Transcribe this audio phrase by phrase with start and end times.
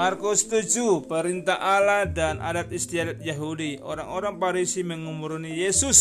[0.00, 3.84] Markus 7 Perintah Allah dan adat istiadat Yahudi.
[3.84, 6.00] Orang-orang Parisi mengumuruni Yesus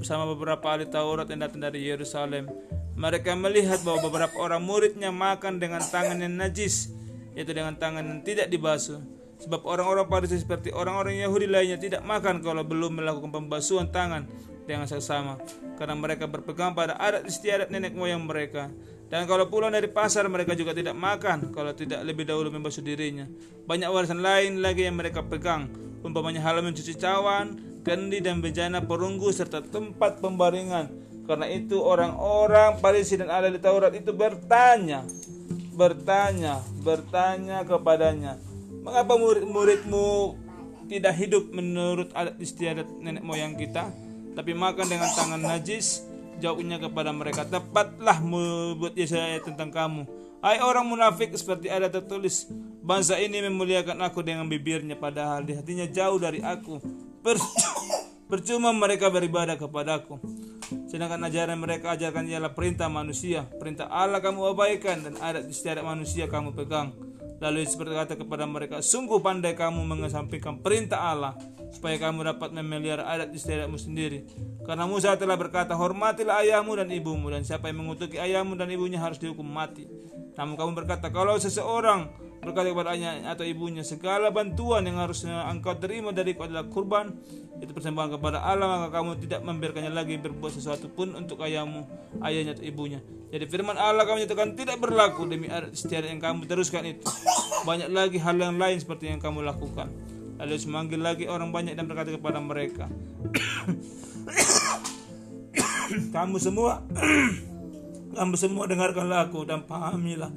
[0.00, 2.48] Bersama beberapa ahli Taurat yang datang dari Yerusalem.
[2.96, 6.88] Mereka melihat bahwa beberapa orang muridnya makan dengan tangan yang najis
[7.36, 8.96] Yaitu dengan tangan yang tidak dibasuh.
[9.44, 14.24] Sebab orang-orang Parisi seperti orang-orang Yahudi lainnya tidak makan kalau belum melakukan pembasuhan tangan
[14.64, 15.36] dengan sesama
[15.76, 18.72] Karena mereka berpegang pada adat istiadat nenek moyang mereka
[19.08, 23.24] dan kalau pulang dari pasar mereka juga tidak makan kalau tidak lebih dahulu membasuh dirinya.
[23.64, 25.72] Banyak warisan lain lagi yang mereka pegang,
[26.04, 27.56] umpamanya halaman cuci cawan,
[27.88, 30.92] kendi dan bejana perunggu serta tempat pembaringan.
[31.24, 35.04] Karena itu orang-orang Parisi dan ahli Taurat itu bertanya,
[35.72, 38.36] bertanya, bertanya kepadanya,
[38.84, 40.36] mengapa murid-muridmu
[40.88, 43.92] tidak hidup menurut adat istiadat nenek moyang kita,
[44.36, 46.08] tapi makan dengan tangan najis
[46.38, 47.44] jawabnya kepada mereka.
[47.44, 50.02] Tepatlah membuat Yesaya tentang kamu.
[50.38, 52.46] Hai orang munafik seperti ada tertulis
[52.78, 56.80] Bangsa ini memuliakan aku dengan bibirnya Padahal di hatinya jauh dari aku.
[58.30, 60.16] Percuma mereka beribadah kepadaku.
[60.88, 63.44] Sedangkan ajaran mereka ajarkan ialah perintah manusia.
[63.60, 66.96] Perintah Allah kamu abaikan Dan adat istiadat manusia kamu pegang.
[67.38, 73.04] Lalu seperti kata kepada mereka Sungguh pandai kamu mengesampingkan perintah Allah Supaya kamu dapat memelihara
[73.04, 74.24] adat istiadatmu sendiri
[74.68, 79.00] karena Musa telah berkata, hormatilah ayahmu dan ibumu, dan siapa yang mengutuki ayahmu dan ibunya
[79.00, 79.88] harus dihukum mati.
[80.36, 82.12] Namun kamu berkata, kalau seseorang
[82.44, 87.16] berkata kepada ayahnya atau ibunya, segala bantuan yang harus engkau terima dari adalah kurban,
[87.64, 91.88] itu persembahan kepada Allah, maka kamu tidak membiarkannya lagi berbuat sesuatu pun untuk ayahmu,
[92.20, 93.00] ayahnya atau ibunya.
[93.32, 97.08] Jadi firman Allah kamu nyatakan tidak berlaku demi setiap yang kamu teruskan itu.
[97.64, 99.88] Banyak lagi hal yang lain seperti yang kamu lakukan.
[100.38, 102.86] Lalu memanggil lagi orang banyak dan berkata kepada mereka,
[106.14, 106.86] kamu semua
[108.16, 110.30] kamu semua dengarkanlah aku dan pahamilah.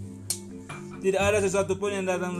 [1.04, 2.38] Tidak ada sesuatu pun yang datang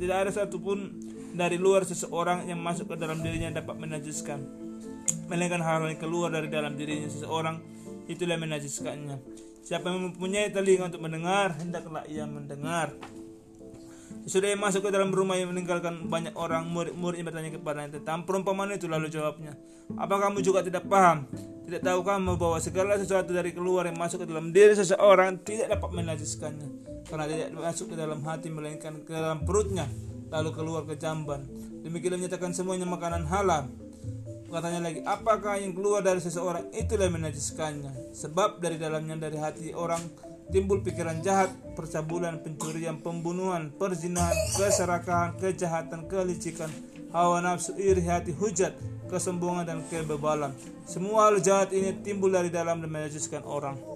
[0.00, 0.92] tidak ada satu pun
[1.32, 4.40] dari luar seseorang yang masuk ke dalam dirinya dapat menajiskan.
[5.28, 7.60] Melainkan hal yang keluar dari dalam dirinya seseorang
[8.08, 9.16] itulah menajiskannya.
[9.64, 12.92] Siapa yang mempunyai telinga untuk mendengar hendaklah ia mendengar
[14.22, 18.74] sudah masuk ke dalam rumah yang meninggalkan banyak orang murid-murid yang bertanya kepadanya tentang perumpamaan
[18.74, 19.58] itu lalu jawabnya
[19.98, 21.26] apa kamu juga tidak paham?
[21.62, 25.72] Tidak tahu kamu bahwa segala sesuatu dari keluar yang masuk ke dalam diri seseorang tidak
[25.78, 26.68] dapat menajiskannya
[27.08, 29.88] karena tidak masuk ke dalam hati melainkan ke dalam perutnya
[30.32, 31.44] lalu keluar ke jamban.
[31.82, 33.68] Demikian menyatakan semuanya makanan halal.
[34.52, 39.72] Katanya lagi apakah yang keluar dari seseorang itulah yang menajiskannya sebab dari dalamnya dari hati
[39.72, 40.04] orang
[40.50, 46.72] timbul pikiran jahat, percabulan, pencurian, pembunuhan, perzinahan, keserakahan, kejahatan, kelicikan,
[47.12, 48.74] hawa nafsu, iri hati, hujat,
[49.12, 50.56] kesombongan dan kebebalan.
[50.88, 53.91] Semua hal jahat ini timbul dari dalam dan menajiskan orang.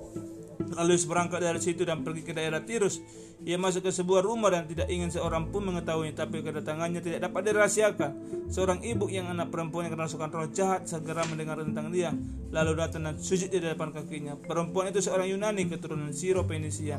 [0.74, 2.98] Lalu berangkat dari situ dan pergi ke daerah Tirus.
[3.44, 7.52] Ia masuk ke sebuah rumah dan tidak ingin seorang pun mengetahui, tapi kedatangannya tidak dapat
[7.52, 8.10] dirahasiakan.
[8.48, 12.16] Seorang ibu yang anak perempuan yang kerasukan roh jahat segera mendengar tentang dia,
[12.48, 14.40] lalu datang dan sujud di depan kakinya.
[14.40, 16.96] Perempuan itu seorang Yunani keturunan Siro Penisia.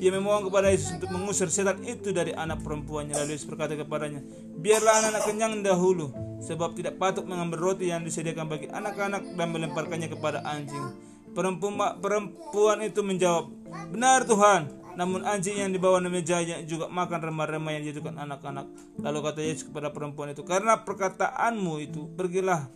[0.00, 3.14] Ia memohon kepada Yesus untuk mengusir setan itu dari anak perempuannya.
[3.14, 4.24] Lalu Yesus berkata kepadanya,
[4.58, 6.10] biarlah anak-anak kenyang dahulu,
[6.40, 11.13] sebab tidak patut mengambil roti yang disediakan bagi anak-anak dan melemparkannya kepada anjing.
[11.34, 13.50] Perempuan, perempuan itu menjawab,
[13.90, 18.70] Benar Tuhan, namun anjing yang dibawa mejanya juga makan remah-remah yang dijadikan anak-anak.
[19.02, 22.70] Lalu kata Yesus kepada perempuan itu, Karena perkataanmu itu, pergilah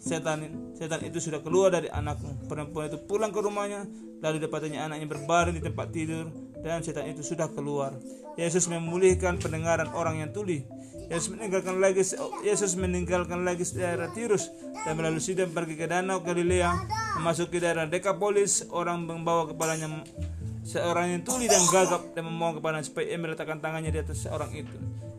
[0.00, 2.48] setan setan itu sudah keluar dari anakmu.
[2.48, 3.84] Perempuan itu pulang ke rumahnya,
[4.24, 6.32] lalu dapatnya anaknya berbaring di tempat tidur
[6.62, 7.92] dan setan itu sudah keluar.
[8.38, 10.62] Yesus memulihkan pendengaran orang yang tuli.
[11.08, 12.04] Yesus meninggalkan lagi
[12.44, 14.52] Yesus meninggalkan lagi daerah Tirus
[14.84, 16.68] dan melalui Sidon pergi ke danau Galilea
[17.16, 20.04] memasuki daerah Dekapolis orang membawa kepalanya
[20.68, 24.52] seorang yang tuli dan gagap dan memohon kepada supaya ia meletakkan tangannya di atas seorang
[24.52, 24.76] itu.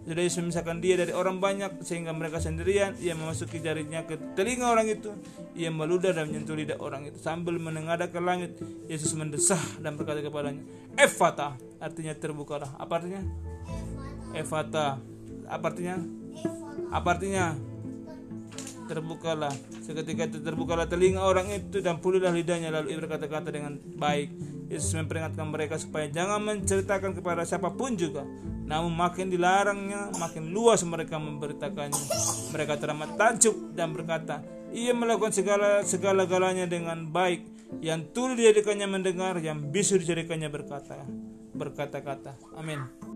[0.10, 2.98] Sudah Yesus memisahkan dia dari orang banyak sehingga mereka sendirian.
[2.98, 5.14] Ia memasuki jarinya ke telinga orang itu.
[5.54, 8.58] Ia meludah dan menyentuh lidah orang itu sambil menengadah ke langit.
[8.90, 10.66] Yesus mendesah dan berkata kepadanya,
[10.98, 12.74] Efata, artinya terbukalah.
[12.82, 13.22] Apa artinya?
[14.34, 14.98] Efata,
[15.50, 15.98] apa artinya?
[16.94, 17.58] Apa artinya?
[18.90, 19.54] terbukalah.
[19.86, 22.74] Seketika itu terbukalah telinga orang itu dan pulihlah lidahnya.
[22.74, 24.34] Lalu ia berkata-kata dengan baik.
[24.70, 28.26] Yesus memperingatkan mereka supaya jangan menceritakan kepada siapa pun juga.
[28.66, 32.06] Namun makin dilarangnya makin luas mereka memberitakannya.
[32.54, 34.42] Mereka teramat tajuk dan berkata
[34.74, 37.46] ia melakukan segala segala galanya dengan baik.
[37.86, 41.06] Yang tuli dijadikannya mendengar yang bisu dijadikannya berkata
[41.54, 42.38] berkata-kata.
[42.58, 43.09] Amin